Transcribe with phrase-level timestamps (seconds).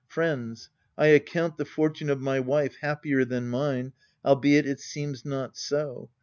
[0.07, 3.93] Friends, I account the fortune of my wife Happier than mine,
[4.25, 6.09] albeit it seems not so.